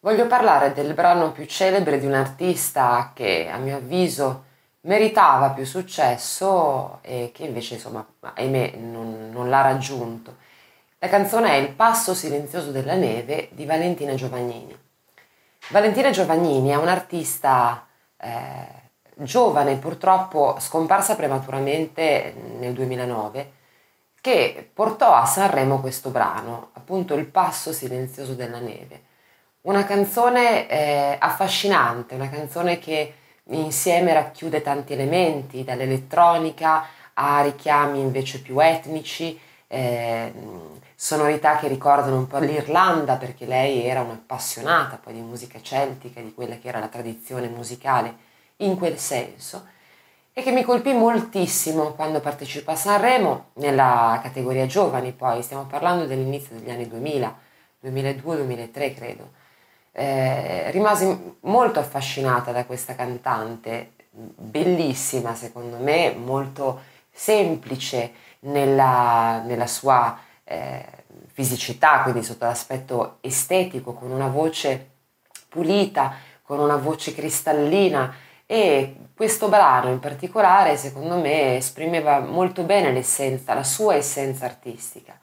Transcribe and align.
Voglio 0.00 0.28
parlare 0.28 0.72
del 0.72 0.94
brano 0.94 1.32
più 1.32 1.44
celebre 1.46 1.98
di 1.98 2.06
un 2.06 2.14
artista 2.14 3.10
che 3.14 3.48
a 3.50 3.56
mio 3.56 3.78
avviso 3.78 4.44
meritava 4.82 5.50
più 5.50 5.64
successo 5.64 7.00
e 7.02 7.32
che 7.34 7.42
invece 7.44 7.74
insomma 7.74 8.06
ahimè 8.20 8.76
non, 8.76 9.30
non 9.32 9.48
l'ha 9.50 9.60
raggiunto. 9.60 10.36
La 11.00 11.08
canzone 11.08 11.50
è 11.50 11.54
Il 11.56 11.70
passo 11.70 12.14
silenzioso 12.14 12.70
della 12.70 12.94
neve 12.94 13.48
di 13.50 13.64
Valentina 13.66 14.14
Giovagnini. 14.14 14.76
Valentina 15.70 16.10
Giovagnini 16.10 16.68
è 16.68 16.76
un'artista 16.76 17.84
eh, 18.18 18.66
giovane, 19.14 19.78
purtroppo 19.78 20.60
scomparsa 20.60 21.16
prematuramente 21.16 22.34
nel 22.58 22.72
2009, 22.72 23.52
che 24.20 24.70
portò 24.72 25.12
a 25.12 25.26
Sanremo 25.26 25.80
questo 25.80 26.10
brano, 26.10 26.70
appunto 26.74 27.14
Il 27.14 27.26
passo 27.26 27.72
silenzioso 27.72 28.34
della 28.34 28.60
neve. 28.60 29.06
Una 29.62 29.84
canzone 29.84 30.68
eh, 30.68 31.16
affascinante, 31.18 32.14
una 32.14 32.30
canzone 32.30 32.78
che 32.78 33.14
insieme 33.50 34.12
racchiude 34.12 34.62
tanti 34.62 34.92
elementi, 34.92 35.64
dall'elettronica 35.64 36.86
a 37.14 37.42
richiami 37.42 38.00
invece 38.00 38.40
più 38.40 38.60
etnici, 38.60 39.38
eh, 39.66 40.32
sonorità 40.94 41.58
che 41.58 41.68
ricordano 41.68 42.16
un 42.16 42.26
po' 42.26 42.38
l'Irlanda 42.38 43.16
perché 43.16 43.46
lei 43.46 43.84
era 43.84 44.00
un'appassionata 44.00 44.98
poi 45.02 45.14
di 45.14 45.20
musica 45.20 45.60
celtica, 45.60 46.20
di 46.20 46.32
quella 46.32 46.56
che 46.58 46.68
era 46.68 46.78
la 46.78 46.88
tradizione 46.88 47.48
musicale 47.48 48.14
in 48.58 48.76
quel 48.76 48.98
senso 48.98 49.66
e 50.32 50.42
che 50.42 50.52
mi 50.52 50.62
colpì 50.62 50.92
moltissimo 50.92 51.92
quando 51.94 52.20
partecipò 52.20 52.72
a 52.72 52.76
Sanremo 52.76 53.50
nella 53.54 54.20
categoria 54.22 54.66
giovani, 54.66 55.12
poi 55.12 55.42
stiamo 55.42 55.66
parlando 55.66 56.06
dell'inizio 56.06 56.56
degli 56.56 56.70
anni 56.70 56.86
2000, 56.86 57.38
2002-2003 57.84 58.94
credo. 58.94 59.46
Eh, 59.98 60.70
rimasi 60.70 61.34
molto 61.40 61.80
affascinata 61.80 62.52
da 62.52 62.64
questa 62.66 62.94
cantante, 62.94 63.94
bellissima 64.10 65.34
secondo 65.34 65.76
me, 65.78 66.14
molto 66.16 66.82
semplice 67.10 68.12
nella, 68.40 69.42
nella 69.44 69.66
sua 69.66 70.16
eh, 70.44 70.86
fisicità, 71.32 72.02
quindi 72.02 72.22
sotto 72.22 72.44
l'aspetto 72.44 73.18
estetico, 73.22 73.92
con 73.92 74.12
una 74.12 74.28
voce 74.28 74.90
pulita, 75.48 76.14
con 76.42 76.60
una 76.60 76.76
voce 76.76 77.12
cristallina 77.12 78.14
e 78.46 78.94
questo 79.16 79.48
brano 79.48 79.90
in 79.90 79.98
particolare 79.98 80.76
secondo 80.76 81.16
me 81.16 81.56
esprimeva 81.56 82.20
molto 82.20 82.62
bene 82.62 82.92
l'essenza, 82.92 83.52
la 83.52 83.64
sua 83.64 83.96
essenza 83.96 84.44
artistica. 84.44 85.18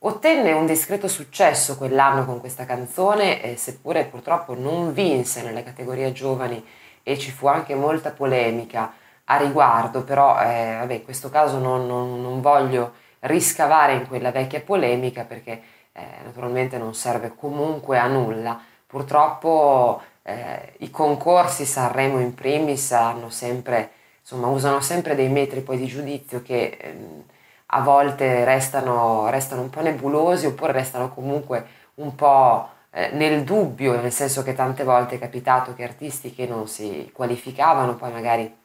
Ottenne 0.00 0.52
un 0.52 0.66
discreto 0.66 1.08
successo 1.08 1.76
quell'anno 1.78 2.26
con 2.26 2.38
questa 2.38 2.66
canzone, 2.66 3.42
eh, 3.42 3.56
seppure 3.56 4.04
purtroppo 4.04 4.54
non 4.54 4.92
vinse 4.92 5.42
nelle 5.42 5.62
categorie 5.62 6.12
giovani 6.12 6.62
e 7.02 7.18
ci 7.18 7.30
fu 7.30 7.46
anche 7.46 7.74
molta 7.74 8.10
polemica 8.10 8.92
a 9.24 9.36
riguardo, 9.38 10.04
però 10.04 10.38
eh, 10.40 10.76
vabbè, 10.80 10.94
in 10.94 11.04
questo 11.04 11.30
caso 11.30 11.58
non, 11.58 11.86
non, 11.86 12.20
non, 12.20 12.40
voglio 12.42 12.92
riscavare 13.20 13.94
in 13.94 14.06
quella 14.06 14.30
vecchia 14.30 14.60
polemica 14.60 15.24
perché 15.24 15.62
eh, 15.92 16.02
naturalmente 16.24 16.76
non 16.76 16.94
serve 16.94 17.34
comunque 17.34 17.98
a 17.98 18.06
nulla. 18.06 18.60
Purtroppo 18.86 20.02
eh, 20.22 20.74
i 20.78 20.90
concorsi 20.90 21.64
Sanremo 21.64 22.20
in 22.20 22.34
primis 22.34 22.92
hanno 22.92 23.30
sempre, 23.30 23.90
insomma, 24.20 24.48
usano 24.48 24.80
sempre 24.80 25.14
dei 25.14 25.28
metri 25.28 25.62
poi 25.62 25.78
di 25.78 25.86
giudizio 25.86 26.42
che 26.42 26.76
ehm, 26.80 27.22
a 27.66 27.80
volte 27.80 28.44
restano, 28.44 29.28
restano, 29.28 29.62
un 29.62 29.70
po' 29.70 29.80
nebulosi 29.80 30.46
oppure 30.46 30.72
restano 30.72 31.12
comunque 31.12 31.66
un 31.94 32.14
po' 32.14 32.68
eh, 32.90 33.10
nel 33.12 33.44
dubbio, 33.44 34.00
nel 34.00 34.12
senso 34.12 34.42
che 34.42 34.54
tante 34.54 34.84
volte 34.84 35.16
è 35.16 35.18
capitato 35.18 35.74
che 35.74 35.82
artisti 35.82 36.32
che 36.34 36.46
non 36.46 36.68
si 36.68 37.10
qualificavano 37.12 37.96
poi 37.96 38.12
magari 38.12 38.56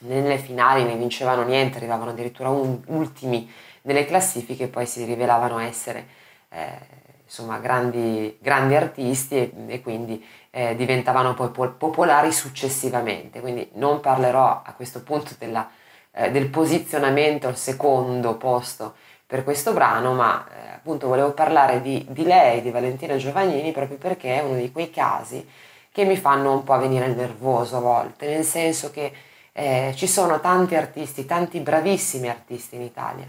nelle 0.00 0.38
finali 0.38 0.84
ne 0.84 0.96
vincevano 0.96 1.42
niente, 1.42 1.76
arrivavano 1.76 2.10
addirittura 2.10 2.48
un, 2.48 2.80
ultimi 2.86 3.50
nelle 3.82 4.04
classifiche 4.04 4.68
poi 4.68 4.86
si 4.86 5.04
rivelavano 5.04 5.58
essere 5.58 6.06
eh, 6.50 6.78
insomma, 7.24 7.58
grandi, 7.58 8.36
grandi 8.40 8.74
artisti 8.74 9.36
e, 9.36 9.52
e 9.68 9.80
quindi 9.80 10.24
eh, 10.50 10.74
diventavano 10.74 11.34
poi 11.34 11.50
popolari 11.50 12.32
successivamente. 12.32 13.40
Quindi 13.40 13.70
non 13.74 14.00
parlerò 14.00 14.62
a 14.64 14.72
questo 14.74 15.02
punto 15.02 15.34
della, 15.38 15.68
eh, 16.12 16.30
del 16.30 16.48
posizionamento 16.48 17.48
al 17.48 17.56
secondo 17.56 18.36
posto 18.36 18.94
per 19.26 19.44
questo 19.44 19.72
brano, 19.72 20.12
ma 20.12 20.46
eh, 20.48 20.74
appunto 20.74 21.06
volevo 21.06 21.32
parlare 21.32 21.80
di, 21.82 22.04
di, 22.08 22.24
lei, 22.24 22.62
di 22.62 22.70
Valentina 22.70 23.16
Giovannini, 23.16 23.70
proprio 23.70 23.96
perché 23.96 24.40
è 24.40 24.42
uno 24.42 24.58
di 24.58 24.72
quei 24.72 24.90
casi 24.90 25.46
che 25.92 26.04
mi 26.04 26.16
fanno 26.16 26.52
un 26.52 26.64
po' 26.64 26.78
venire 26.78 27.06
il 27.06 27.16
nervoso 27.16 27.76
a 27.76 27.80
volte, 27.80 28.26
nel 28.28 28.44
senso 28.44 28.90
che 28.90 29.12
eh, 29.52 29.92
ci 29.96 30.06
sono 30.06 30.40
tanti 30.40 30.74
artisti, 30.74 31.26
tanti 31.26 31.60
bravissimi 31.60 32.28
artisti 32.28 32.76
in 32.76 32.82
Italia, 32.82 33.28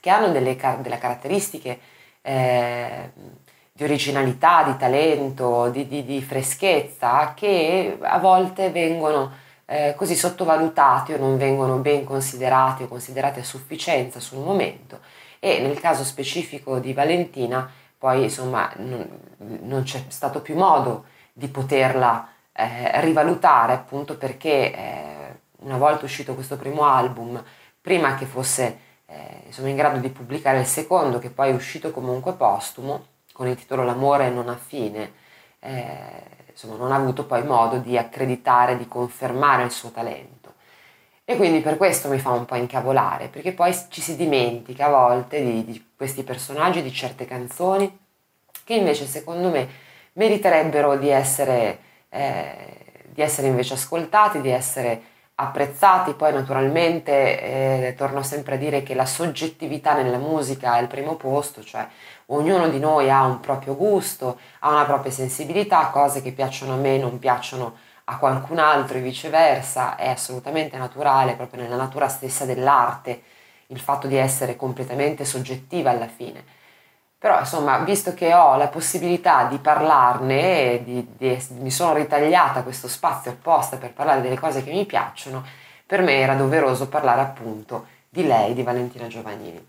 che 0.00 0.10
hanno 0.10 0.28
delle, 0.28 0.56
delle 0.80 0.98
caratteristiche 0.98 1.78
eh, 2.22 3.10
di 3.72 3.84
originalità, 3.84 4.64
di 4.64 4.76
talento, 4.76 5.68
di, 5.70 5.86
di, 5.86 6.04
di, 6.04 6.22
freschezza 6.22 7.32
che 7.34 7.98
a 8.00 8.18
volte 8.18 8.70
vengono 8.70 9.30
eh, 9.70 9.94
così 9.96 10.16
sottovalutati 10.16 11.12
o 11.12 11.18
non 11.18 11.36
vengono 11.36 11.76
ben 11.76 12.04
considerati 12.04 12.84
o 12.84 12.88
considerati 12.88 13.40
a 13.40 13.44
sufficienza 13.44 14.18
sul 14.18 14.38
momento 14.38 15.00
e 15.38 15.60
nel 15.60 15.78
caso 15.78 16.04
specifico 16.04 16.78
di 16.78 16.94
Valentina 16.94 17.70
poi 17.98 18.22
insomma 18.22 18.72
non, 18.76 19.06
non 19.62 19.82
c'è 19.82 20.04
stato 20.08 20.40
più 20.40 20.56
modo 20.56 21.04
di 21.32 21.48
poterla 21.48 22.28
eh, 22.52 23.00
rivalutare 23.02 23.74
appunto 23.74 24.16
perché 24.16 24.74
eh, 24.74 25.40
una 25.58 25.76
volta 25.76 26.06
uscito 26.06 26.34
questo 26.34 26.56
primo 26.56 26.84
album 26.84 27.42
prima 27.80 28.14
che 28.14 28.24
fosse 28.24 28.86
eh, 29.06 29.42
insomma, 29.46 29.68
in 29.68 29.76
grado 29.76 29.98
di 29.98 30.10
pubblicare 30.10 30.60
il 30.60 30.66
secondo, 30.66 31.18
che 31.18 31.30
poi 31.30 31.50
è 31.50 31.54
uscito 31.54 31.90
comunque 31.90 32.34
postumo, 32.34 33.06
con 33.32 33.46
il 33.48 33.56
titolo 33.56 33.84
L'amore 33.84 34.30
non 34.30 34.48
ha 34.48 34.56
fine, 34.56 35.12
eh, 35.60 36.47
insomma, 36.58 36.74
non 36.74 36.90
ha 36.90 36.96
avuto 36.96 37.24
poi 37.24 37.44
modo 37.44 37.78
di 37.78 37.96
accreditare, 37.96 38.76
di 38.76 38.88
confermare 38.88 39.62
il 39.62 39.70
suo 39.70 39.90
talento. 39.90 40.54
E 41.24 41.36
quindi 41.36 41.60
per 41.60 41.76
questo 41.76 42.08
mi 42.08 42.18
fa 42.18 42.30
un 42.30 42.46
po' 42.46 42.56
incavolare, 42.56 43.28
perché 43.28 43.52
poi 43.52 43.72
ci 43.90 44.00
si 44.00 44.16
dimentica 44.16 44.86
a 44.86 44.90
volte 44.90 45.40
di, 45.40 45.64
di 45.64 45.90
questi 45.96 46.24
personaggi, 46.24 46.82
di 46.82 46.92
certe 46.92 47.26
canzoni, 47.26 47.96
che 48.64 48.74
invece 48.74 49.06
secondo 49.06 49.50
me 49.50 49.68
meriterebbero 50.14 50.96
di 50.96 51.10
essere, 51.10 51.78
eh, 52.08 53.04
di 53.04 53.22
essere 53.22 53.46
invece 53.46 53.74
ascoltati, 53.74 54.40
di 54.40 54.50
essere 54.50 55.02
apprezzati, 55.40 56.14
poi 56.14 56.32
naturalmente 56.32 57.12
eh, 57.88 57.94
torno 57.96 58.22
sempre 58.22 58.56
a 58.56 58.58
dire 58.58 58.82
che 58.82 58.94
la 58.94 59.06
soggettività 59.06 59.94
nella 59.94 60.18
musica 60.18 60.76
è 60.76 60.80
il 60.80 60.88
primo 60.88 61.14
posto, 61.14 61.62
cioè 61.62 61.86
ognuno 62.26 62.68
di 62.68 62.80
noi 62.80 63.08
ha 63.08 63.24
un 63.24 63.38
proprio 63.38 63.76
gusto, 63.76 64.38
ha 64.60 64.70
una 64.70 64.84
propria 64.84 65.12
sensibilità, 65.12 65.90
cose 65.90 66.22
che 66.22 66.32
piacciono 66.32 66.74
a 66.74 66.76
me 66.76 66.98
non 66.98 67.20
piacciono 67.20 67.76
a 68.04 68.18
qualcun 68.18 68.58
altro 68.58 68.98
e 68.98 69.00
viceversa, 69.00 69.94
è 69.94 70.08
assolutamente 70.08 70.76
naturale, 70.76 71.36
proprio 71.36 71.62
nella 71.62 71.76
natura 71.76 72.08
stessa 72.08 72.44
dell'arte, 72.44 73.22
il 73.68 73.78
fatto 73.78 74.08
di 74.08 74.16
essere 74.16 74.56
completamente 74.56 75.24
soggettiva 75.24 75.90
alla 75.90 76.08
fine. 76.08 76.42
Però 77.20 77.40
insomma, 77.40 77.78
visto 77.78 78.14
che 78.14 78.32
ho 78.32 78.54
la 78.56 78.68
possibilità 78.68 79.44
di 79.44 79.58
parlarne, 79.58 80.82
di, 80.84 81.04
di, 81.16 81.46
mi 81.58 81.70
sono 81.70 81.92
ritagliata 81.94 82.62
questo 82.62 82.86
spazio 82.86 83.32
apposta 83.32 83.76
per 83.76 83.92
parlare 83.92 84.20
delle 84.20 84.38
cose 84.38 84.62
che 84.62 84.70
mi 84.70 84.86
piacciono, 84.86 85.44
per 85.84 86.00
me 86.02 86.12
era 86.12 86.34
doveroso 86.34 86.88
parlare 86.88 87.22
appunto 87.22 87.86
di 88.08 88.24
lei, 88.24 88.54
di 88.54 88.62
Valentina 88.62 89.08
Giovannini. 89.08 89.66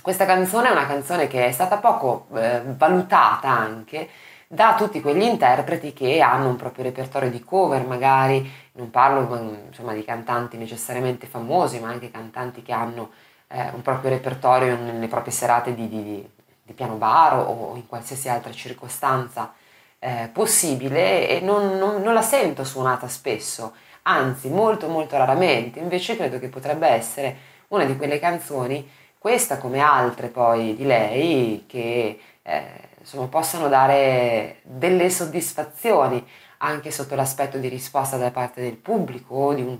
Questa 0.00 0.24
canzone 0.24 0.68
è 0.68 0.72
una 0.72 0.86
canzone 0.86 1.26
che 1.26 1.46
è 1.46 1.52
stata 1.52 1.76
poco 1.76 2.28
eh, 2.34 2.62
valutata 2.64 3.48
anche 3.48 4.08
da 4.46 4.74
tutti 4.74 5.02
quegli 5.02 5.22
interpreti 5.22 5.92
che 5.92 6.20
hanno 6.22 6.48
un 6.48 6.56
proprio 6.56 6.84
repertorio 6.84 7.30
di 7.30 7.44
cover, 7.44 7.86
magari 7.86 8.50
non 8.72 8.90
parlo 8.90 9.60
insomma, 9.68 9.92
di 9.92 10.02
cantanti 10.02 10.56
necessariamente 10.56 11.26
famosi, 11.26 11.78
ma 11.78 11.88
anche 11.88 12.10
cantanti 12.10 12.62
che 12.62 12.72
hanno 12.72 13.10
eh, 13.48 13.68
un 13.74 13.82
proprio 13.82 14.10
repertorio 14.10 14.76
nelle 14.76 15.08
proprie 15.08 15.32
serate 15.32 15.74
di, 15.74 15.88
di 15.88 16.30
di 16.70 16.76
piano 16.76 16.94
bar 16.94 17.34
o 17.48 17.72
in 17.74 17.86
qualsiasi 17.88 18.28
altra 18.28 18.52
circostanza 18.52 19.52
eh, 19.98 20.30
possibile 20.32 21.28
e 21.28 21.40
non, 21.40 21.76
non, 21.78 22.00
non 22.00 22.14
la 22.14 22.22
sento 22.22 22.62
suonata 22.62 23.08
spesso, 23.08 23.74
anzi 24.02 24.48
molto 24.48 24.88
molto 24.88 25.16
raramente, 25.16 25.80
invece 25.80 26.16
credo 26.16 26.38
che 26.38 26.48
potrebbe 26.48 26.86
essere 26.86 27.36
una 27.68 27.84
di 27.84 27.96
quelle 27.96 28.20
canzoni, 28.20 28.88
questa 29.18 29.58
come 29.58 29.80
altre 29.80 30.28
poi 30.28 30.76
di 30.76 30.86
lei, 30.86 31.64
che 31.66 32.20
eh, 32.40 32.64
insomma, 33.00 33.26
possano 33.26 33.68
dare 33.68 34.60
delle 34.62 35.10
soddisfazioni 35.10 36.24
anche 36.58 36.92
sotto 36.92 37.16
l'aspetto 37.16 37.58
di 37.58 37.68
risposta 37.68 38.16
da 38.16 38.30
parte 38.30 38.60
del 38.60 38.76
pubblico 38.76 39.34
o 39.34 39.54
di, 39.54 39.62
un 39.62 39.78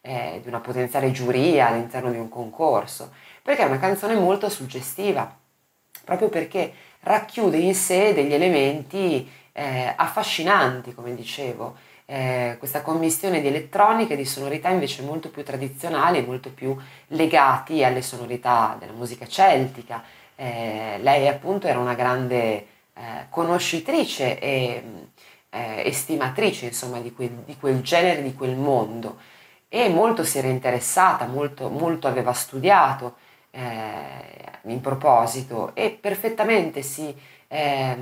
eh, 0.00 0.40
di 0.42 0.48
una 0.48 0.60
potenziale 0.60 1.10
giuria 1.10 1.68
all'interno 1.68 2.10
di 2.10 2.18
un 2.18 2.28
concorso, 2.28 3.12
perché 3.42 3.62
è 3.62 3.66
una 3.66 3.78
canzone 3.80 4.14
molto 4.14 4.48
suggestiva 4.48 5.40
proprio 6.04 6.28
perché 6.28 6.72
racchiude 7.00 7.56
in 7.56 7.74
sé 7.74 8.14
degli 8.14 8.32
elementi 8.32 9.30
eh, 9.52 9.92
affascinanti, 9.96 10.94
come 10.94 11.14
dicevo. 11.14 11.76
Eh, 12.04 12.56
questa 12.58 12.82
commissione 12.82 13.40
di 13.40 13.46
elettronica 13.46 14.14
e 14.14 14.16
di 14.16 14.24
sonorità 14.24 14.68
invece 14.68 15.02
molto 15.02 15.30
più 15.30 15.44
tradizionali, 15.44 16.24
molto 16.24 16.50
più 16.50 16.76
legati 17.08 17.84
alle 17.84 18.02
sonorità 18.02 18.76
della 18.78 18.92
musica 18.92 19.26
celtica. 19.26 20.02
Eh, 20.34 20.98
lei 21.00 21.28
appunto 21.28 21.66
era 21.66 21.78
una 21.78 21.94
grande 21.94 22.66
eh, 22.94 23.26
conoscitrice 23.30 24.38
e 24.38 24.82
eh, 25.50 25.82
estimatrice 25.86 26.66
insomma 26.66 26.98
di 26.98 27.12
quel, 27.12 27.30
di 27.44 27.56
quel 27.56 27.80
genere, 27.82 28.22
di 28.22 28.34
quel 28.34 28.56
mondo 28.56 29.18
e 29.68 29.88
molto 29.88 30.22
si 30.24 30.36
era 30.36 30.48
interessata, 30.48 31.26
molto, 31.26 31.70
molto 31.70 32.06
aveva 32.06 32.34
studiato 32.34 33.16
eh, 33.52 34.60
in 34.64 34.80
proposito 34.80 35.72
e 35.74 35.90
perfettamente 35.90 36.82
si 36.82 37.14
eh, 37.48 37.96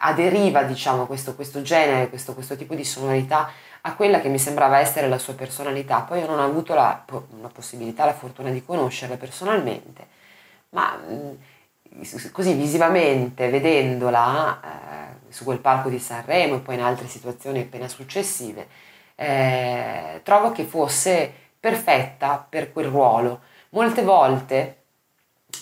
aderiva 0.00 0.62
diciamo 0.62 1.06
questo, 1.06 1.34
questo 1.34 1.62
genere, 1.62 2.08
questo, 2.08 2.34
questo, 2.34 2.56
tipo 2.56 2.74
di 2.74 2.84
sonorità 2.84 3.50
a 3.80 3.94
quella 3.94 4.20
che 4.20 4.28
mi 4.28 4.38
sembrava 4.38 4.78
essere 4.78 5.08
la 5.08 5.18
sua 5.18 5.34
personalità. 5.34 6.00
Poi 6.02 6.20
io 6.20 6.26
non 6.26 6.38
ho 6.38 6.44
avuto 6.44 6.74
la, 6.74 7.04
la 7.40 7.48
possibilità, 7.48 8.04
la 8.04 8.12
fortuna 8.12 8.50
di 8.50 8.64
conoscerla 8.64 9.16
personalmente, 9.16 10.06
ma 10.70 10.96
mh, 10.96 12.30
così 12.32 12.52
visivamente, 12.52 13.48
vedendola 13.48 14.60
eh, 14.60 15.32
su 15.32 15.44
quel 15.44 15.58
palco 15.58 15.88
di 15.88 15.98
Sanremo 15.98 16.56
e 16.56 16.60
poi 16.60 16.74
in 16.74 16.82
altre 16.82 17.08
situazioni 17.08 17.60
appena 17.60 17.88
successive, 17.88 18.68
eh, 19.14 20.20
trovo 20.22 20.52
che 20.52 20.64
fosse 20.64 21.32
perfetta 21.58 22.44
per 22.48 22.72
quel 22.72 22.86
ruolo. 22.86 23.40
Molte 23.70 24.02
volte 24.02 24.76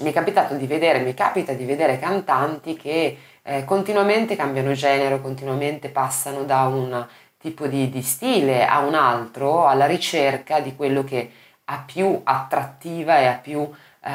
mi 0.00 0.10
è 0.10 0.12
capitato 0.12 0.54
di 0.54 0.66
vedere, 0.66 1.00
mi 1.00 1.14
capita 1.14 1.52
di 1.52 1.64
vedere 1.64 1.98
cantanti 1.98 2.76
che 2.76 3.18
eh, 3.42 3.64
continuamente 3.64 4.36
cambiano 4.36 4.72
genere, 4.72 5.20
continuamente 5.20 5.88
passano 5.88 6.44
da 6.44 6.62
un 6.62 7.06
tipo 7.38 7.66
di, 7.66 7.88
di, 7.88 8.02
stile 8.02 8.66
a 8.66 8.80
un 8.80 8.94
altro 8.94 9.66
alla 9.66 9.86
ricerca 9.86 10.60
di 10.60 10.74
quello 10.74 11.04
che 11.04 11.30
ha 11.64 11.82
più 11.84 12.20
attrattiva 12.22 13.18
e 13.18 13.26
ha 13.26 13.34
più 13.34 13.60
eh, 13.60 14.10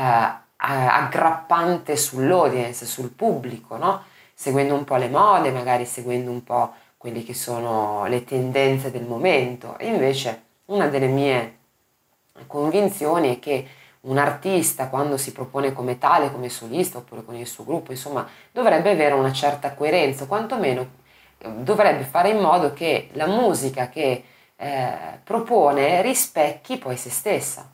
aggrappante 0.58 1.98
sull'audience, 1.98 2.86
sul 2.86 3.10
pubblico, 3.10 3.78
no? 3.78 4.04
seguendo 4.34 4.74
un 4.74 4.84
po' 4.84 4.96
le 4.96 5.10
mode, 5.10 5.52
magari 5.52 5.86
seguendo 5.86 6.32
un 6.32 6.44
po' 6.44 6.74
quelle 6.98 7.24
che 7.24 7.34
sono 7.34 8.06
le 8.08 8.24
tendenze 8.24 8.92
del 8.92 9.04
momento. 9.04 9.78
E 9.78 9.88
invece 9.88 10.44
una 10.66 10.88
delle 10.88 11.08
mie 11.08 11.58
convinzioni 12.48 13.36
è 13.36 13.40
che 13.40 13.68
un 14.02 14.18
artista 14.18 14.88
quando 14.88 15.18
si 15.18 15.32
propone 15.32 15.74
come 15.74 15.98
tale, 15.98 16.32
come 16.32 16.50
solista 16.50 16.98
oppure 16.98 17.24
con 17.24 17.36
il 17.36 17.48
suo 17.48 17.64
gruppo, 17.64 17.92
insomma, 17.92 18.28
dovrebbe 18.52 18.92
avere 18.92 19.14
una 19.14 19.32
certa 19.32 19.74
coerenza, 19.74 20.26
quantomeno 20.26 21.00
eh, 21.38 21.50
dovrebbe 21.50 22.04
fare 22.04 22.30
in 22.30 22.40
modo 22.40 22.74
che 22.74 23.10
la 23.14 23.28
musica 23.28 23.90
che 23.90 24.24
eh, 24.56 24.94
propone 25.24 26.02
rispecchi 26.02 26.78
poi 26.78 26.98
se 26.98 27.10
stessa. 27.10 27.70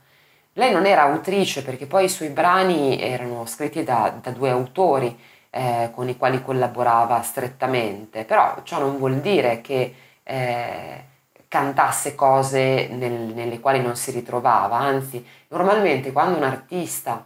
Lei 0.53 0.71
non 0.71 0.85
era 0.85 1.03
autrice 1.03 1.63
perché 1.63 1.85
poi 1.85 2.05
i 2.05 2.09
suoi 2.09 2.29
brani 2.29 2.99
erano 2.99 3.45
scritti 3.45 3.83
da, 3.83 4.17
da 4.21 4.31
due 4.31 4.49
autori 4.49 5.17
eh, 5.51 5.91
con 5.93 6.09
i 6.09 6.17
quali 6.17 6.41
collaborava 6.41 7.21
strettamente, 7.21 8.25
però 8.25 8.61
ciò 8.63 8.79
non 8.79 8.97
vuol 8.97 9.19
dire 9.19 9.61
che 9.61 9.93
eh, 10.23 11.03
cantasse 11.47 12.15
cose 12.15 12.87
nel, 12.87 13.11
nelle 13.11 13.59
quali 13.59 13.81
non 13.81 13.95
si 13.95 14.11
ritrovava, 14.11 14.77
anzi 14.77 15.25
normalmente 15.49 16.11
quando 16.11 16.37
un 16.37 16.43
artista 16.43 17.25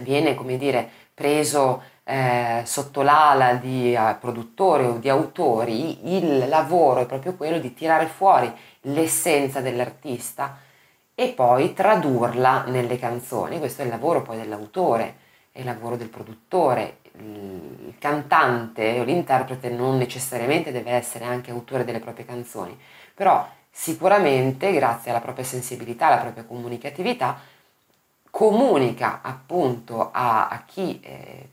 viene, 0.00 0.34
come 0.34 0.56
dire, 0.56 0.88
preso 1.14 1.82
eh, 2.04 2.62
sotto 2.64 3.02
l'ala 3.02 3.54
di 3.54 3.96
uh, 3.98 4.18
produttori 4.20 4.84
o 4.84 4.98
di 4.98 5.08
autori, 5.08 6.14
il 6.16 6.48
lavoro 6.48 7.00
è 7.00 7.06
proprio 7.06 7.34
quello 7.34 7.58
di 7.58 7.74
tirare 7.74 8.06
fuori 8.06 8.52
l'essenza 8.82 9.60
dell'artista 9.60 10.58
e 11.14 11.28
poi 11.30 11.72
tradurla 11.72 12.64
nelle 12.66 12.98
canzoni. 12.98 13.58
Questo 13.58 13.82
è 13.82 13.86
il 13.86 13.90
lavoro 13.90 14.22
poi 14.22 14.36
dell'autore, 14.36 15.16
è 15.50 15.60
il 15.60 15.64
lavoro 15.64 15.96
del 15.96 16.08
produttore. 16.08 16.98
Il 17.18 17.94
cantante 17.98 19.00
o 19.00 19.02
l'interprete 19.02 19.70
non 19.70 19.96
necessariamente 19.96 20.70
deve 20.70 20.90
essere 20.90 21.24
anche 21.24 21.50
autore 21.50 21.84
delle 21.84 21.98
proprie 21.98 22.26
canzoni, 22.26 22.78
però 23.16 23.48
sicuramente 23.70 24.72
grazie 24.72 25.10
alla 25.10 25.20
propria 25.20 25.44
sensibilità, 25.44 26.08
alla 26.08 26.20
propria 26.20 26.44
comunicatività, 26.44 27.38
comunica 28.30 29.20
appunto 29.22 30.10
a, 30.12 30.48
a 30.48 30.62
chi 30.66 31.00
eh, 31.00 31.48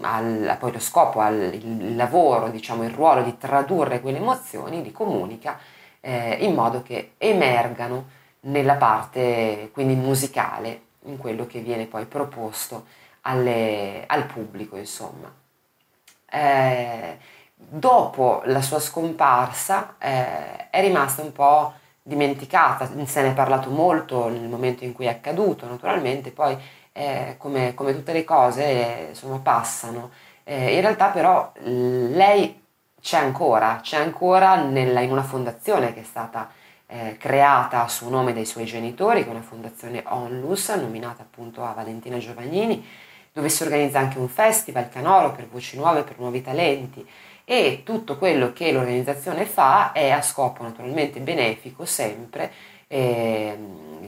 al, 0.00 0.56
poi 0.58 0.72
lo 0.72 0.80
scopo, 0.80 1.20
al, 1.20 1.54
il 1.54 1.94
lavoro, 1.94 2.48
diciamo 2.48 2.82
il 2.82 2.90
ruolo 2.90 3.22
di 3.22 3.38
tradurre 3.38 4.00
quelle 4.00 4.18
emozioni, 4.18 4.82
li 4.82 4.90
comunica 4.90 5.58
eh, 6.00 6.38
in 6.40 6.54
modo 6.54 6.82
che 6.82 7.12
emergano 7.18 8.08
nella 8.40 8.74
parte 8.74 9.70
quindi 9.72 9.94
musicale, 9.94 10.82
in 11.04 11.18
quello 11.18 11.46
che 11.46 11.60
viene 11.60 11.86
poi 11.86 12.06
proposto 12.06 12.86
alle, 13.22 14.04
al 14.08 14.26
pubblico, 14.26 14.76
insomma. 14.76 15.32
Eh, 16.28 17.18
dopo 17.56 18.42
la 18.44 18.60
sua 18.60 18.78
scomparsa 18.78 19.96
eh, 19.98 20.70
è 20.70 20.80
rimasta 20.80 21.22
un 21.22 21.32
po' 21.32 21.72
dimenticata, 22.02 22.88
se 23.04 23.22
ne 23.22 23.30
è 23.30 23.34
parlato 23.34 23.70
molto 23.70 24.28
nel 24.28 24.48
momento 24.48 24.84
in 24.84 24.92
cui 24.92 25.06
è 25.06 25.08
accaduto, 25.08 25.66
naturalmente 25.66 26.30
poi 26.30 26.56
eh, 26.92 27.34
come, 27.38 27.74
come, 27.74 27.94
tutte 27.94 28.12
le 28.12 28.24
cose 28.24 29.06
insomma, 29.08 29.38
passano. 29.38 30.10
Eh, 30.44 30.74
in 30.74 30.80
realtà 30.80 31.08
però 31.08 31.52
lei 31.62 32.62
c'è 33.00 33.18
ancora, 33.18 33.80
c'è 33.82 33.96
ancora 33.98 34.54
nella, 34.56 35.00
in 35.00 35.10
una 35.10 35.24
fondazione 35.24 35.92
che 35.92 36.00
è 36.00 36.04
stata 36.04 36.48
eh, 36.86 37.16
creata 37.18 37.82
a 37.82 37.88
suo 37.88 38.08
nome 38.08 38.32
dai 38.32 38.44
suoi 38.44 38.64
genitori, 38.64 39.22
che 39.22 39.28
è 39.28 39.32
una 39.32 39.42
fondazione 39.42 40.04
Onlus, 40.06 40.68
nominata 40.70 41.22
appunto 41.22 41.64
a 41.64 41.72
Valentina 41.72 42.18
Giovannini, 42.18 42.86
dove 43.32 43.48
si 43.48 43.64
organizza 43.64 43.98
anche 43.98 44.18
un 44.18 44.28
festival 44.28 44.88
canoro 44.88 45.32
per 45.32 45.48
voci 45.48 45.76
nuove, 45.76 46.02
per 46.02 46.18
nuovi 46.18 46.40
talenti 46.40 47.06
e 47.48 47.82
tutto 47.84 48.18
quello 48.18 48.52
che 48.52 48.72
l'organizzazione 48.72 49.44
fa 49.44 49.92
è 49.92 50.10
a 50.10 50.20
scopo 50.20 50.64
naturalmente 50.64 51.20
benefico 51.20 51.84
sempre, 51.84 52.50
eh, 52.88 53.56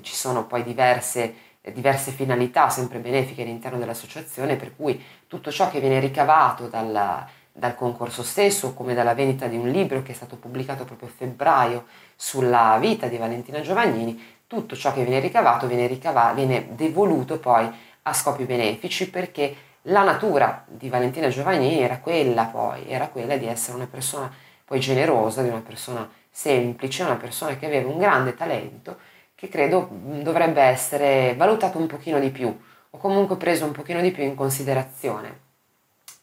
ci 0.01 0.13
sono 0.13 0.45
poi 0.45 0.65
diverse, 0.65 1.35
diverse, 1.73 2.11
finalità 2.11 2.69
sempre 2.69 2.99
benefiche 2.99 3.43
all'interno 3.43 3.79
dell'associazione 3.79 4.57
per 4.57 4.75
cui 4.75 5.01
tutto 5.29 5.53
ciò 5.53 5.71
che 5.71 5.79
viene 5.79 6.01
ricavato 6.01 6.67
dalla, 6.67 7.25
dal 7.53 7.77
concorso 7.77 8.25
stesso 8.25 8.75
come 8.75 8.93
dalla 8.93 9.15
vendita 9.15 9.47
di 9.47 9.57
un 9.57 9.69
libro 9.69 10.03
che 10.03 10.11
è 10.11 10.17
stato 10.17 10.35
pubblicato 10.35 10.85
proprio 10.85 11.09
a 11.09 11.13
febbraio 11.15 11.87
sulla 12.17 12.77
vita 12.81 13.07
di 13.07 13.19
Valentina 13.19 13.61
Giovannini, 13.61 14.21
tutto 14.49 14.75
ciò 14.75 14.93
che 14.93 15.05
viene 15.05 15.21
ricavato 15.21 15.69
viene, 15.69 15.87
ricava- 15.87 16.33
viene 16.33 16.71
devoluto 16.75 17.39
poi 17.39 17.71
a 18.03 18.13
scopi 18.13 18.43
benefici 18.47 19.09
perché 19.09 19.55
la 19.89 20.03
natura 20.03 20.65
di 20.67 20.89
Valentina 20.89 21.29
Giovannini 21.29 21.81
era 21.81 21.99
quella 21.99 22.45
poi, 22.45 22.89
era 22.89 23.09
quella 23.09 23.37
di 23.37 23.47
essere 23.47 23.77
una 23.77 23.87
persona 23.87 24.33
poi 24.65 24.81
generosa, 24.81 25.43
di 25.43 25.49
una 25.49 25.63
persona 25.65 26.09
semplice, 26.31 27.03
una 27.03 27.17
persona 27.17 27.57
che 27.57 27.67
aveva 27.67 27.89
un 27.89 27.99
grande 27.99 28.35
talento 28.35 28.99
che 29.35 29.49
credo 29.49 29.89
dovrebbe 29.91 30.61
essere 30.61 31.35
valutato 31.37 31.79
un 31.79 31.87
pochino 31.87 32.19
di 32.19 32.31
più 32.31 32.55
o 32.91 32.99
comunque 32.99 33.37
preso 33.37 33.65
un 33.65 33.73
pochino 33.73 34.01
di 34.01 34.11
più 34.11 34.25
in 34.25 34.35
considerazione. 34.35 35.47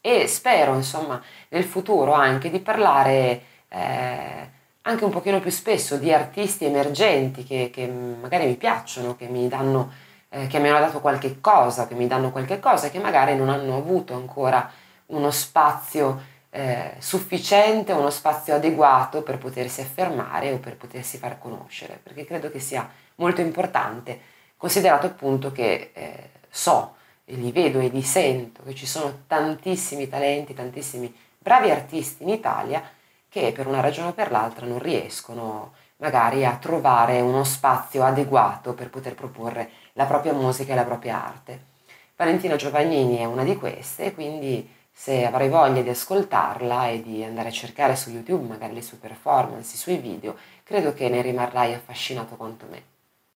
E 0.02 0.28
spero, 0.28 0.76
insomma, 0.76 1.22
nel 1.50 1.64
futuro 1.64 2.12
anche 2.14 2.52
di 2.52 2.60
parlare 2.60 3.42
eh, 3.70 4.50
anche 4.82 5.04
un 5.04 5.10
pochino 5.10 5.40
più 5.40 5.50
spesso 5.50 5.98
di 5.98 6.14
artisti 6.14 6.66
emergenti 6.66 7.44
che, 7.44 7.72
che 7.74 7.88
magari 7.88 8.46
mi 8.46 8.56
piacciono, 8.56 9.16
che 9.16 9.28
mi 9.28 9.48
danno 9.48 9.92
eh, 10.36 10.48
che 10.48 10.60
mi 10.60 10.68
hanno 10.68 10.80
dato 10.80 11.00
qualche 11.00 11.40
cosa, 11.40 11.88
che 11.88 11.96
mi 11.96 12.08
danno 12.08 12.30
qualche 12.30 12.60
cosa, 12.60 12.90
che 12.90 13.00
magari 13.00 13.38
non 13.38 13.48
hanno 13.48 13.78
avuto 13.78 14.14
ancora 14.16 14.70
uno 15.08 15.32
spazio 15.32 16.22
eh, 16.50 16.96
sufficiente, 17.00 17.94
uno 17.94 18.10
spazio 18.10 18.56
adeguato 18.56 19.22
per 19.22 19.38
potersi 19.38 19.80
affermare 19.80 20.52
o 20.52 20.58
per 20.58 20.76
potersi 20.76 21.18
far 21.18 21.40
conoscere, 21.40 21.98
perché 22.04 22.26
credo 22.26 22.52
che 22.52 22.60
sia 22.60 22.90
molto 23.16 23.40
importante, 23.40 24.20
considerato 24.58 25.06
appunto 25.06 25.54
che 25.54 25.92
eh, 25.94 26.30
so 26.50 26.96
e 27.24 27.36
li 27.36 27.54
vedo 27.54 27.80
e 27.80 27.88
li 27.88 28.04
sento 28.04 28.62
che 28.64 28.76
ci 28.76 28.86
sono 28.86 29.24
tantissimi 29.28 30.10
talenti, 30.10 30.54
tantissimi 30.54 31.14
bravi 31.38 31.72
artisti 31.72 32.24
in 32.24 32.30
Italia 32.30 32.84
che 33.30 33.54
per 33.54 33.68
una 33.68 33.80
ragione 33.80 34.10
o 34.10 34.14
per 34.14 34.32
l'altra 34.32 34.66
non 34.66 34.80
riescono 34.80 35.74
magari 35.98 36.46
a 36.46 36.58
trovare 36.58 37.22
uno 37.22 37.44
spazio 37.44 38.04
adeguato 38.04 38.74
per 38.74 38.90
poter 38.90 39.16
proporre 39.16 39.70
la 39.94 40.06
propria 40.06 40.34
musica 40.34 40.74
e 40.74 40.76
la 40.76 40.84
propria 40.84 41.24
arte. 41.24 41.74
Valentina 42.16 42.56
Giovannini 42.56 43.18
è 43.18 43.26
una 43.26 43.44
di 43.44 43.56
queste, 43.56 44.14
quindi 44.14 44.70
se 44.92 45.26
avrai 45.26 45.50
voglia 45.50 45.82
di 45.82 45.90
ascoltarla 45.90 46.88
e 46.88 47.02
di 47.02 47.24
andare 47.24 47.50
a 47.50 47.52
cercare 47.52 47.96
su 47.96 48.10
YouTube 48.10 48.48
magari 48.48 48.74
le 48.74 48.82
sue 48.82 48.98
performance, 48.98 49.76
i 49.76 49.78
suoi 49.78 49.98
video, 49.98 50.38
credo 50.64 50.94
che 50.94 51.10
ne 51.10 51.22
rimarrai 51.22 51.74
affascinato 51.74 52.36
quanto 52.36 52.66
me. 52.70 52.95